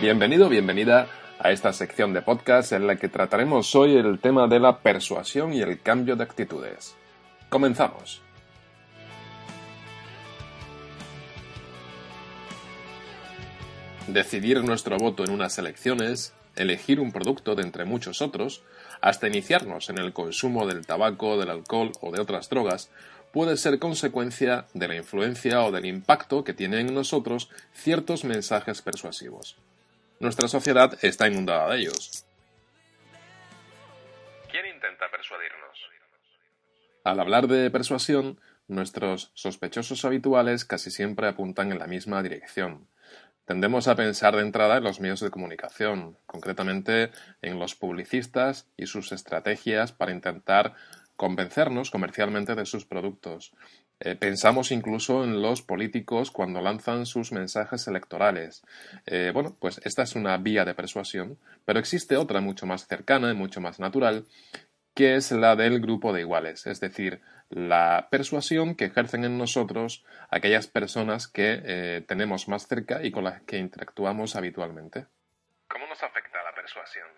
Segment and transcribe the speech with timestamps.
[0.00, 1.08] Bienvenido, bienvenida
[1.40, 5.52] a esta sección de podcast en la que trataremos hoy el tema de la persuasión
[5.52, 6.94] y el cambio de actitudes.
[7.48, 8.22] Comenzamos.
[14.06, 18.62] Decidir nuestro voto en unas elecciones, elegir un producto de entre muchos otros,
[19.00, 22.88] hasta iniciarnos en el consumo del tabaco, del alcohol o de otras drogas,
[23.32, 28.80] puede ser consecuencia de la influencia o del impacto que tienen en nosotros ciertos mensajes
[28.80, 29.56] persuasivos.
[30.20, 32.24] Nuestra sociedad está inundada de ellos.
[34.50, 35.78] ¿Quién intenta persuadirnos?
[37.04, 42.88] Al hablar de persuasión, nuestros sospechosos habituales casi siempre apuntan en la misma dirección.
[43.44, 48.86] Tendemos a pensar de entrada en los medios de comunicación, concretamente en los publicistas y
[48.86, 50.74] sus estrategias para intentar
[51.18, 53.52] convencernos comercialmente de sus productos.
[53.98, 58.62] Eh, pensamos incluso en los políticos cuando lanzan sus mensajes electorales.
[59.04, 63.32] Eh, bueno, pues esta es una vía de persuasión, pero existe otra mucho más cercana
[63.32, 64.26] y mucho más natural,
[64.94, 70.04] que es la del grupo de iguales, es decir, la persuasión que ejercen en nosotros
[70.30, 75.06] aquellas personas que eh, tenemos más cerca y con las que interactuamos habitualmente.
[75.66, 77.08] ¿Cómo nos afecta la persuasión?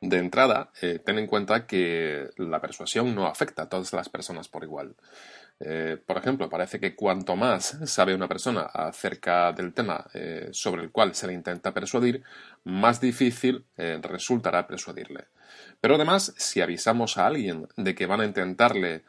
[0.00, 4.64] De entrada, ten en cuenta que la persuasión no afecta a todas las personas por
[4.64, 4.96] igual.
[5.62, 10.82] Eh, por ejemplo, parece que cuanto más sabe una persona acerca del tema eh, sobre
[10.82, 12.22] el cual se le intenta persuadir,
[12.64, 15.26] más difícil eh, resultará persuadirle.
[15.80, 19.04] Pero además, si avisamos a alguien de que van a intentarle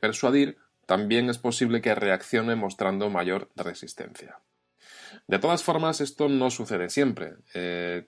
[0.00, 4.38] persuadir, también es posible que reaccione mostrando mayor resistencia.
[5.30, 7.34] De todas formas, esto no sucede siempre.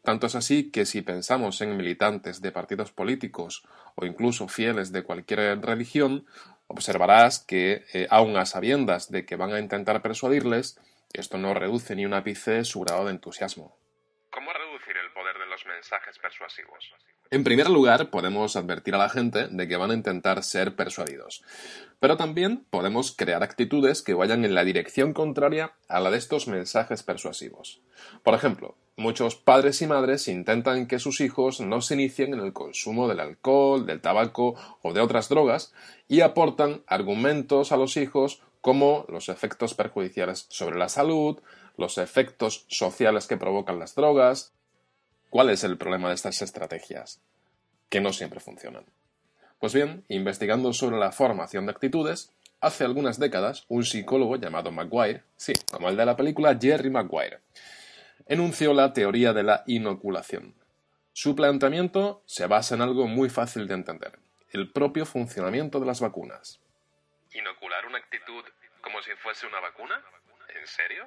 [0.03, 3.63] tanto es así que si pensamos en militantes de partidos políticos
[3.95, 6.27] o incluso fieles de cualquier religión,
[6.67, 10.81] observarás que, eh, aun a sabiendas de que van a intentar persuadirles,
[11.13, 13.77] esto no reduce ni un ápice su grado de entusiasmo.
[15.53, 16.95] Los mensajes persuasivos?
[17.31, 21.43] En primer lugar, podemos advertir a la gente de que van a intentar ser persuadidos.
[22.01, 26.49] Pero también podemos crear actitudes que vayan en la dirección contraria a la de estos
[26.49, 27.81] mensajes persuasivos.
[28.23, 32.53] Por ejemplo, muchos padres y madres intentan que sus hijos no se inicien en el
[32.53, 35.73] consumo del alcohol, del tabaco o de otras drogas
[36.09, 41.41] y aportan argumentos a los hijos como los efectos perjudiciales sobre la salud,
[41.77, 44.53] los efectos sociales que provocan las drogas,
[45.33, 47.23] ¿Cuál es el problema de estas estrategias?
[47.89, 48.85] Que no siempre funcionan.
[49.61, 55.23] Pues bien, investigando sobre la formación de actitudes, hace algunas décadas un psicólogo llamado Maguire,
[55.39, 57.39] sí, como el de la película Jerry Maguire,
[58.27, 60.55] enunció la teoría de la inoculación.
[61.15, 64.19] Su planteamiento se basa en algo muy fácil de entender,
[64.51, 66.61] el propio funcionamiento de las vacunas.
[67.33, 68.45] ¿Inocular una actitud
[68.83, 69.99] como si fuese una vacuna?
[70.61, 71.07] ¿En serio?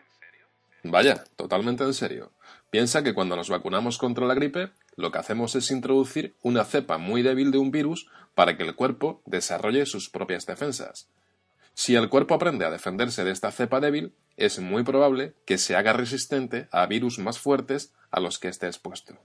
[0.92, 2.32] Vaya, totalmente en serio.
[2.70, 7.00] Piensa que cuando nos vacunamos contra la gripe, lo que hacemos es introducir una cepa
[7.00, 11.10] muy débil de un virus para que el cuerpo desarrolle sus propias defensas.
[11.74, 15.76] Si el cuerpo aprende a defenderse de esta cepa débil, es muy probable que se
[15.76, 19.18] haga resistente a virus más fuertes a los que esté expuesto.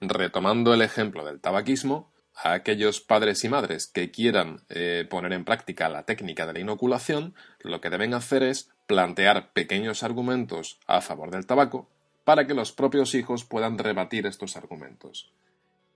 [0.00, 5.44] Retomando el ejemplo del tabaquismo, a aquellos padres y madres que quieran eh, poner en
[5.44, 11.00] práctica la técnica de la inoculación, lo que deben hacer es plantear pequeños argumentos a
[11.00, 11.86] favor del tabaco
[12.24, 15.30] para que los propios hijos puedan rebatir estos argumentos.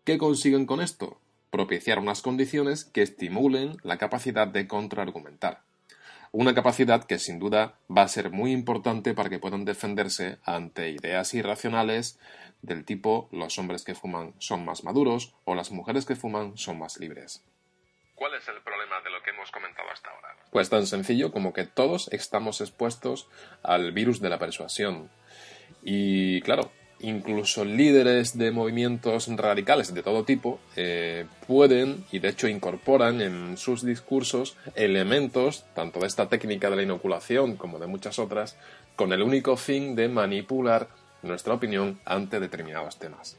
[0.04, 1.18] ¿Qué consiguen con esto?
[1.50, 5.62] Propiciar unas condiciones que estimulen la capacidad de contraargumentar.
[6.30, 10.90] Una capacidad que sin duda va a ser muy importante para que puedan defenderse ante
[10.90, 12.20] ideas irracionales
[12.62, 16.78] del tipo los hombres que fuman son más maduros o las mujeres que fuman son
[16.78, 17.42] más libres.
[18.14, 20.36] ¿Cuál es el problema de lo que hemos comentado hasta ahora?
[20.50, 23.28] Pues tan sencillo como que todos estamos expuestos
[23.62, 25.10] al virus de la persuasión.
[25.82, 26.70] Y claro,
[27.00, 33.56] incluso líderes de movimientos radicales de todo tipo eh, pueden y de hecho incorporan en
[33.56, 38.56] sus discursos elementos tanto de esta técnica de la inoculación como de muchas otras
[38.96, 40.88] con el único fin de manipular
[41.22, 43.38] nuestra opinión ante determinados temas.